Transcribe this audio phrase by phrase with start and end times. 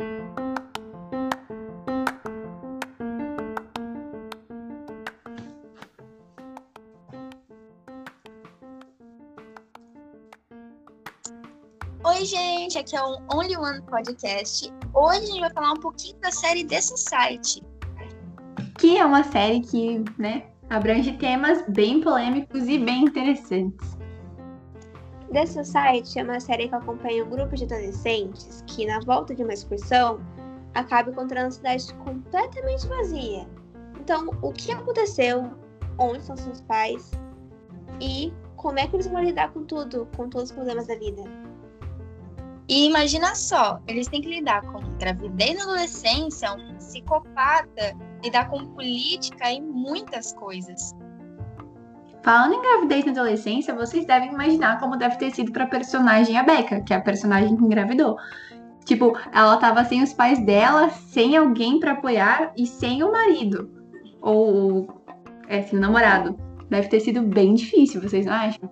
[0.00, 0.04] Oi,
[12.24, 14.72] gente, aqui é o Only One Podcast.
[14.94, 17.60] Hoje a gente vai falar um pouquinho da série The Society.
[18.78, 23.97] Que é uma série que, né, abrange temas bem polêmicos e bem interessantes.
[25.32, 29.42] The Society é uma série que acompanha um grupo de adolescentes que, na volta de
[29.42, 30.20] uma excursão,
[30.74, 33.46] acaba encontrando a cidade completamente vazia.
[34.00, 35.50] Então, o que aconteceu?
[35.98, 37.10] Onde estão seus pais?
[38.00, 41.22] E como é que eles vão lidar com tudo, com todos os problemas da vida?
[42.68, 48.66] E imagina só, eles têm que lidar com gravidez na adolescência, um psicopata, lidar com
[48.74, 50.94] política e muitas coisas.
[52.28, 56.42] Falando em gravidez na adolescência, vocês devem imaginar como deve ter sido para personagem a
[56.42, 58.18] Becca, que é a personagem que engravidou.
[58.84, 63.70] Tipo, ela tava sem os pais dela, sem alguém para apoiar e sem o marido.
[64.20, 64.86] Ou,
[65.48, 66.38] é, sem o namorado.
[66.68, 68.70] Deve ter sido bem difícil, vocês não acham?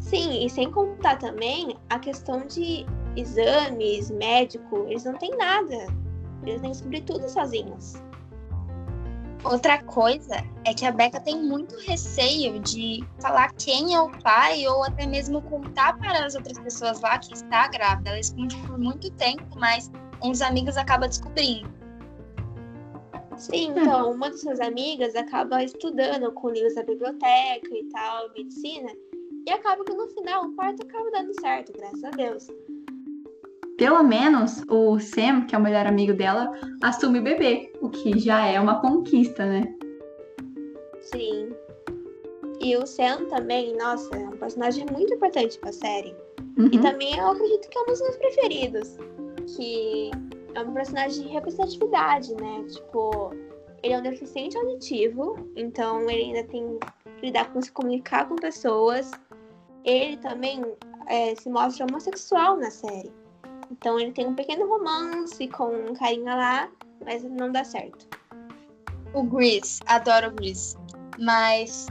[0.00, 5.86] Sim, e sem contar também a questão de exames, médico, eles não têm nada.
[6.42, 8.02] Eles têm que descobrir tudo sozinhos.
[9.44, 14.66] Outra coisa é que a Becca tem muito receio de falar quem é o pai
[14.66, 18.10] ou até mesmo contar para as outras pessoas lá que está grávida.
[18.10, 19.90] Ela esconde por muito tempo, mas
[20.22, 21.68] uns amigos acabam descobrindo.
[23.36, 28.90] Sim, então, uma de suas amigas acaba estudando com livros da biblioteca e tal, medicina,
[29.46, 32.46] e acaba que no final o parto acaba dando certo, graças a Deus.
[33.76, 38.18] Pelo menos o Sam, que é o melhor amigo dela, assume o bebê, o que
[38.18, 39.64] já é uma conquista, né?
[41.00, 41.50] Sim.
[42.60, 46.14] E o Sam também, nossa, é um personagem muito importante pra série.
[46.56, 46.70] Uhum.
[46.72, 48.96] E também eu acredito que é um dos meus preferidos.
[49.56, 50.10] Que
[50.54, 52.64] é um personagem de representatividade, né?
[52.68, 53.34] Tipo,
[53.82, 56.78] ele é um deficiente auditivo, então ele ainda tem
[57.18, 59.10] que lidar com se comunicar com pessoas.
[59.84, 60.62] Ele também
[61.08, 63.12] é, se mostra homossexual na série.
[63.70, 66.68] Então ele tem um pequeno romance com um carinha lá,
[67.04, 68.06] mas não dá certo.
[69.12, 70.76] O Gris, adoro o Gris.
[71.18, 71.86] Mas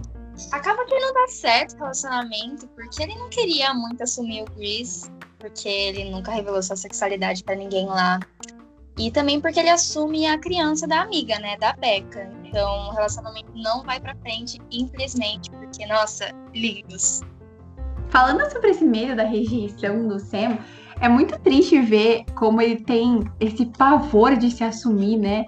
[0.52, 5.12] acaba que não dá certo o relacionamento, porque ele não queria muito assumir o Gris,
[5.40, 8.20] porque ele nunca revelou sua sexualidade para ninguém lá.
[8.98, 12.30] E também porque ele assume a criança da amiga, né, da Becca.
[12.44, 17.22] Então o relacionamento não vai para frente, infelizmente, porque, nossa, lindos.
[18.10, 20.60] Falando sobre esse medo da rejeição do Sam,
[21.04, 25.46] é muito triste ver como ele tem esse pavor de se assumir, né?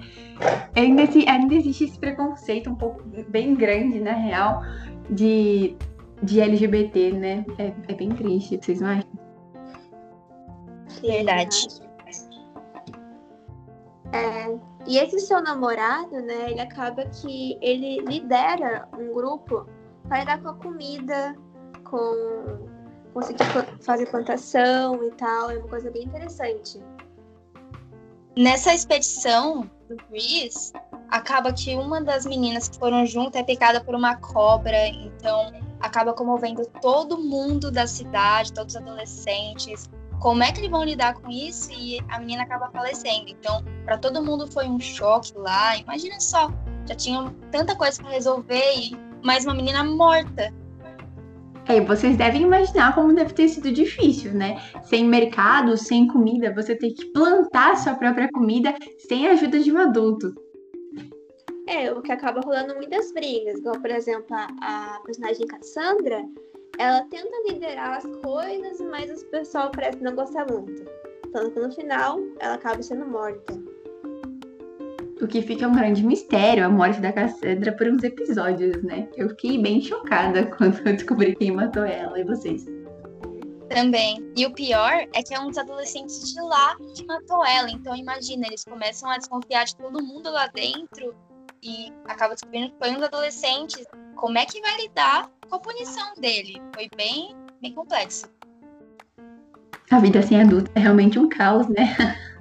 [0.75, 4.61] Ainda, ainda existe esse preconceito um pouco bem grande, na real,
[5.09, 5.77] de,
[6.21, 7.45] de LGBT, né?
[7.57, 9.09] É, é bem triste, vocês não acham?
[11.01, 11.67] Verdade.
[14.11, 19.65] É, e esse seu namorado, né, ele acaba que ele lidera um grupo
[20.09, 21.33] para lidar com a comida,
[21.85, 22.74] com
[23.15, 23.45] conseguir
[23.79, 26.83] fazer plantação e tal, é uma coisa bem interessante.
[28.35, 30.73] Nessa expedição do Chris,
[31.09, 36.13] acaba que uma das meninas que foram junto é picada por uma cobra, então acaba
[36.13, 39.89] comovendo todo mundo da cidade, todos os adolescentes.
[40.19, 43.29] Como é que eles vão lidar com isso e a menina acaba falecendo?
[43.29, 45.77] Então, para todo mundo foi um choque lá.
[45.77, 46.51] Imagina só,
[46.85, 50.53] já tinham tanta coisa para resolver e mais uma menina morta.
[51.67, 54.55] É, vocês devem imaginar como deve ter sido difícil, né?
[54.83, 59.71] Sem mercado, sem comida, você tem que plantar sua própria comida sem a ajuda de
[59.71, 60.33] um adulto.
[61.67, 66.23] É, o que acaba rolando muitas brigas, igual, por exemplo, a, a personagem Cassandra,
[66.77, 70.85] ela tenta liderar as coisas, mas o pessoal parece não gostar muito.
[71.33, 73.74] Tanto que no final, ela acaba sendo morta.
[75.21, 79.07] O que fica um grande mistério, a morte da Cassandra por uns episódios, né?
[79.15, 82.65] Eu fiquei bem chocada quando eu descobri quem matou ela e vocês.
[83.69, 84.17] Também.
[84.35, 87.71] E o pior é que é um dos adolescentes de lá que matou ela.
[87.71, 91.15] Então imagina, eles começam a desconfiar de todo mundo lá dentro
[91.63, 93.85] e acaba descobrindo que foi um dos adolescentes.
[94.15, 96.61] Como é que vai lidar com a punição dele?
[96.73, 98.29] Foi bem, bem complexo.
[99.91, 101.95] A vida sem adulto é realmente um caos, né?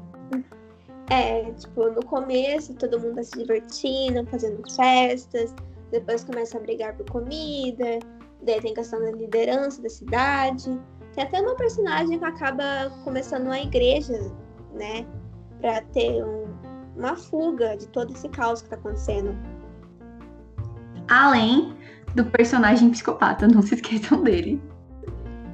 [1.10, 5.54] É, tipo, no começo todo mundo tá se divertindo, fazendo festas,
[5.90, 7.98] depois começa a brigar por comida,
[8.42, 10.80] daí tem questão da liderança da cidade.
[11.14, 14.18] Tem até uma personagem que acaba começando uma igreja,
[14.72, 15.06] né?
[15.60, 16.46] Pra ter um,
[16.96, 19.36] uma fuga de todo esse caos que tá acontecendo.
[21.08, 21.76] Além
[22.14, 24.60] do personagem psicopata, não se esqueçam dele.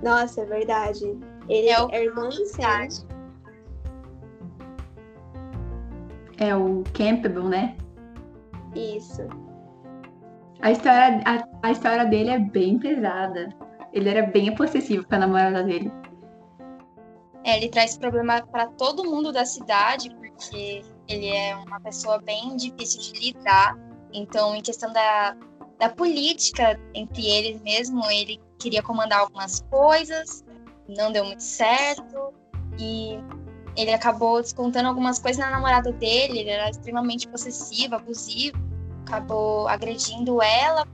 [0.02, 1.19] Nossa, é verdade.
[1.49, 2.47] Ele É é, o- irmão do
[6.40, 7.76] É o Campbell, né?
[8.75, 9.28] Isso.
[10.62, 13.48] A história, a, a história dele é bem pesada.
[13.92, 15.92] Ele era bem possessivo com a namorada dele.
[17.44, 22.56] É, ele traz problema para todo mundo da cidade, porque ele é uma pessoa bem
[22.56, 23.78] difícil de lidar.
[24.12, 25.37] Então, em questão da,
[25.78, 30.44] da política entre eles mesmo, ele queria comandar algumas coisas,
[30.88, 32.32] não deu muito certo.
[32.78, 33.19] E
[33.76, 38.56] ele acabou descontando algumas coisas na namorada dele, ele era extremamente possessivo, abusivo,
[39.06, 40.87] acabou agredindo ela,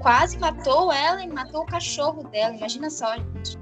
[0.00, 2.54] quase matou ela e matou o cachorro dela.
[2.54, 3.58] Imagina só, gente.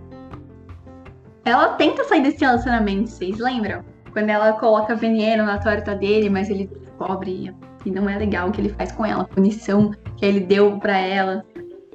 [1.45, 3.85] Ela tenta sair desse relacionamento, vocês lembram?
[4.13, 8.53] Quando ela coloca veneno na torta dele, mas ele descobre que não é legal o
[8.53, 11.45] que ele faz com ela, a punição que ele deu pra ela.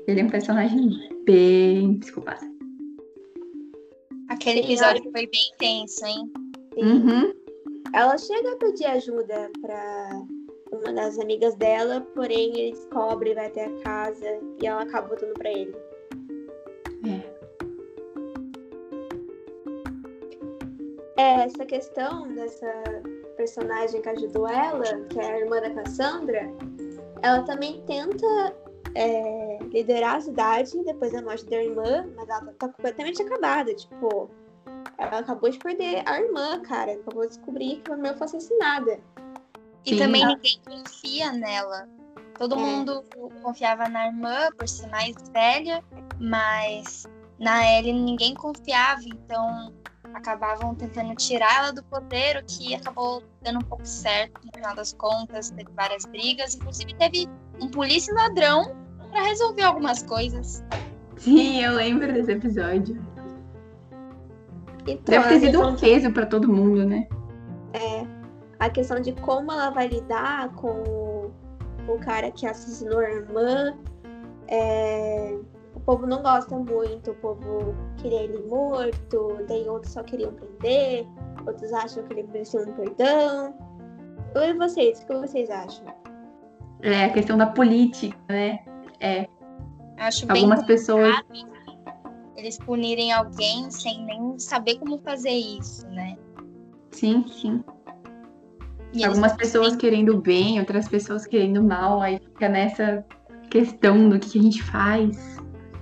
[0.08, 0.90] Ele é um personagem
[1.26, 2.46] bem psicopata.
[4.30, 6.30] Aquele episódio foi bem tenso, hein?
[6.78, 7.34] Uhum.
[7.94, 10.10] Ela chega a pedir ajuda pra
[10.72, 15.34] uma das amigas dela, porém ele descobre, vai até a casa e ela acaba botando
[15.34, 15.76] pra ele.
[21.18, 22.72] É, essa questão dessa
[23.36, 26.48] personagem que ajudou ela, que é a irmã da Cassandra,
[27.24, 28.56] ela também tenta
[28.94, 33.74] é, liderar a cidade depois da morte da irmã, mas ela tá completamente acabada.
[33.74, 34.30] Tipo,
[34.98, 36.94] ela acabou de perder a irmã, cara.
[36.94, 39.00] Acabou de descobrir que a irmã foi assassinada.
[39.86, 39.98] E Sim.
[39.98, 41.88] também ninguém confia nela.
[42.38, 42.58] Todo É.
[42.58, 43.04] mundo
[43.42, 45.84] confiava na irmã por ser mais velha,
[46.20, 47.06] mas
[47.40, 49.74] na Ellie ninguém confiava, então
[50.14, 54.76] acabavam tentando tirar ela do poder, o que acabou dando um pouco certo no final
[54.76, 55.52] das contas.
[55.52, 57.28] Teve várias brigas, inclusive teve
[57.62, 58.76] um polícia e ladrão
[59.12, 60.64] para resolver algumas coisas.
[61.18, 63.00] Sim, eu lembro desse episódio.
[64.88, 67.08] Então, Deve ter sido um peso pra todo mundo, né?
[67.74, 68.06] É,
[68.60, 71.32] a questão de como ela vai lidar com
[71.88, 73.78] o, cara que assassinou a irmã.
[74.48, 75.38] é,
[75.76, 81.06] o povo não gosta muito, o povo queria ele morto, daí outros só queriam prender,
[81.46, 83.54] outros acham que ele merecia um perdão.
[84.36, 85.86] E vocês, o que vocês acham?
[86.82, 88.60] É a questão da política, né?
[89.98, 91.16] Acho bem Algumas pessoas.
[92.38, 96.16] Eles punirem alguém sem nem saber como fazer isso, né?
[96.92, 97.64] Sim, sim.
[98.94, 103.04] E Algumas pessoas querendo bem, outras pessoas querendo mal, aí fica nessa
[103.50, 105.38] questão do que que a gente faz.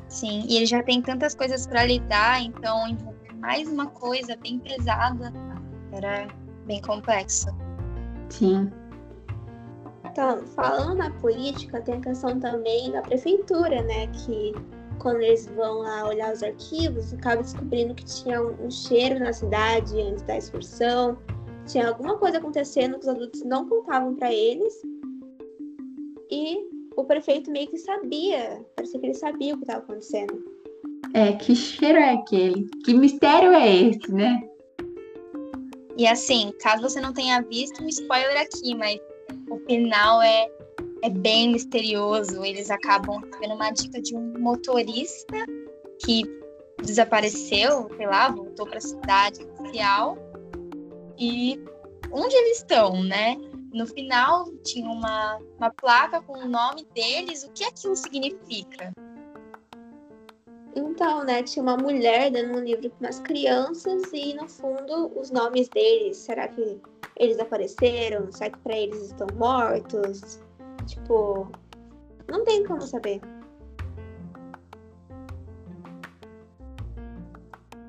[0.07, 4.59] Sim, e ele já tem tantas coisas para lidar, então envolver mais uma coisa bem
[4.59, 5.31] pesada
[5.91, 6.27] era
[6.65, 7.47] bem complexo.
[8.29, 8.71] Sim.
[10.05, 14.07] Então, falando na política, tem a questão também da prefeitura, né?
[14.07, 14.53] Que
[14.99, 19.33] quando eles vão lá olhar os arquivos, acaba descobrindo que tinha um, um cheiro na
[19.33, 21.17] cidade antes da excursão.
[21.65, 24.73] Tinha alguma coisa acontecendo que os adultos não contavam para eles.
[26.31, 26.57] E
[26.95, 30.43] o prefeito meio que sabia, parecia que ele sabia o que estava acontecendo.
[31.13, 32.67] É, que cheiro é aquele?
[32.83, 34.41] Que mistério é esse, né?
[35.97, 38.99] E assim, caso você não tenha visto, um spoiler aqui, mas
[39.49, 40.49] o final é,
[41.01, 42.43] é bem misterioso.
[42.43, 45.45] Eles acabam tendo uma dica de um motorista
[46.03, 46.23] que
[46.83, 50.17] desapareceu, sei lá, voltou para a cidade inicial.
[51.17, 51.59] E
[52.11, 53.37] onde eles estão, né?
[53.73, 57.43] No final tinha uma, uma placa com o nome deles.
[57.43, 58.93] O que aquilo significa?
[60.75, 65.31] Então, né, tinha uma mulher dando um livro para umas crianças e no fundo os
[65.31, 66.17] nomes deles.
[66.17, 66.81] Será que
[67.17, 68.29] eles apareceram?
[68.29, 70.41] Será que para eles estão mortos?
[70.85, 71.51] Tipo,
[72.29, 73.21] não tem como saber.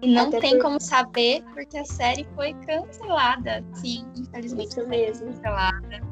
[0.02, 3.64] E não Até tem por- como saber porque a série foi cancelada.
[3.74, 5.26] Sim, infelizmente Isso foi mesmo.
[5.26, 6.02] cancelada.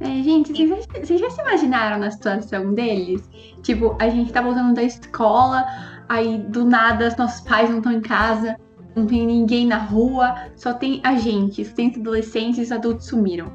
[0.00, 3.28] É, gente, vocês já, vocês já se imaginaram na situação deles?
[3.62, 5.64] Tipo, a gente tá voltando da escola,
[6.08, 8.56] aí do nada os nossos pais não estão em casa,
[8.94, 13.52] não tem ninguém na rua, só tem a gente, os adolescentes e os adultos sumiram.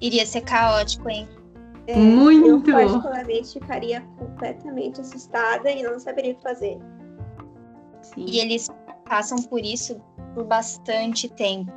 [0.00, 1.28] Iria ser caótico, hein?
[1.86, 2.70] É, Muito!
[2.70, 6.78] Eu particularmente ficaria completamente assustada e não saberia o que fazer.
[8.02, 8.24] Sim.
[8.26, 8.68] E eles
[9.08, 10.00] passam por isso
[10.34, 11.72] por bastante tempo.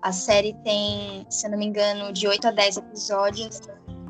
[0.00, 3.60] A série tem, se eu não me engano, de 8 a 10 episódios,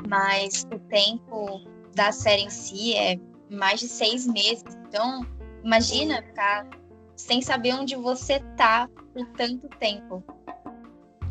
[0.06, 1.62] mas o tempo
[1.94, 3.18] da série em si é
[3.50, 4.64] mais de seis meses.
[4.86, 5.26] Então,
[5.64, 6.66] imagina ficar
[7.16, 10.22] sem saber onde você tá por tanto tempo.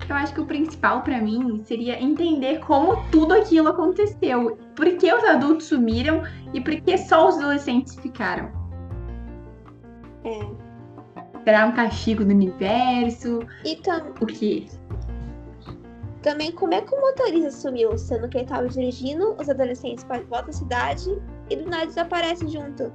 [0.09, 4.57] Eu acho que o principal pra mim seria entender como tudo aquilo aconteceu.
[4.75, 6.23] Por que os adultos sumiram
[6.53, 8.51] e por que só os adolescentes ficaram.
[10.23, 10.39] É.
[11.37, 13.39] esperar um castigo do universo.
[13.65, 14.67] E tam O que?
[16.27, 20.49] também como é que o motorista sumiu, sendo que ele tava dirigindo, os adolescentes voltam
[20.49, 21.09] à cidade
[21.49, 22.91] e do nada desaparece junto.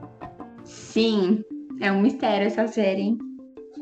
[0.64, 1.42] Sim,
[1.80, 3.18] é um mistério essa série, hein?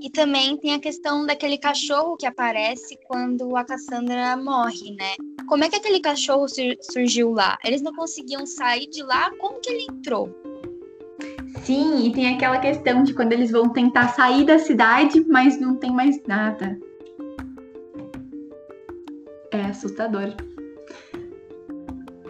[0.02, 5.14] E também tem a questão daquele cachorro que aparece quando a Cassandra morre, né?
[5.46, 7.58] Como é que aquele cachorro sur- surgiu lá?
[7.62, 10.30] Eles não conseguiam sair de lá, como que ele entrou?
[11.64, 15.76] Sim, e tem aquela questão de quando eles vão tentar sair da cidade, mas não
[15.76, 16.78] tem mais nada.
[19.50, 20.34] É assustador.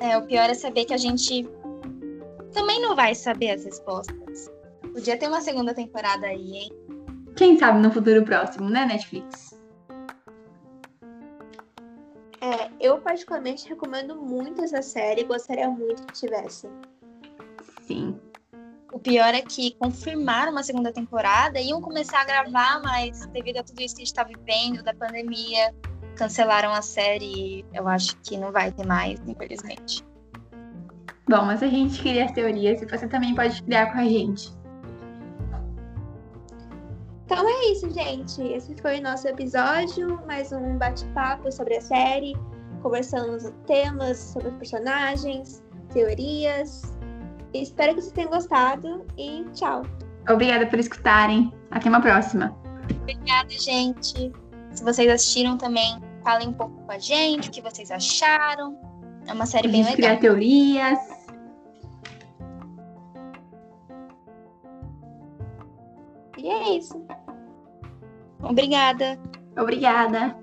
[0.01, 1.47] É, o pior é saber que a gente
[2.53, 4.51] também não vai saber as respostas.
[4.93, 6.71] Podia ter uma segunda temporada aí, hein?
[7.41, 9.59] Quem sabe no futuro próximo, né, Netflix?
[12.39, 16.69] É, eu particularmente recomendo muito essa série, gostaria muito que tivesse.
[17.81, 18.21] Sim.
[18.93, 23.63] O pior é que confirmaram uma segunda temporada, iam começar a gravar, mas devido a
[23.63, 25.75] tudo isso que a gente tá vivendo, da pandemia,
[26.17, 27.65] cancelaram a série.
[27.73, 30.05] Eu acho que não vai ter mais, infelizmente.
[31.27, 34.60] Bom, mas a gente cria as teorias e você também pode criar com a gente.
[37.71, 38.43] É isso, gente.
[38.43, 42.37] Esse foi o nosso episódio, mais um bate-papo sobre a série,
[42.83, 45.63] conversando temas sobre os personagens,
[45.93, 46.97] teorias.
[47.55, 49.83] Espero que vocês tenham gostado e tchau.
[50.29, 51.53] Obrigada por escutarem.
[51.71, 52.57] Até uma próxima.
[53.03, 54.33] Obrigada, gente.
[54.73, 58.77] Se vocês assistiram também, falem um pouco com a gente, o que vocês acharam.
[59.29, 59.97] É uma série A bem legal.
[59.97, 60.99] criar teorias.
[66.37, 67.01] E é isso.
[68.43, 69.19] Obrigada.
[69.57, 70.37] Obrigada.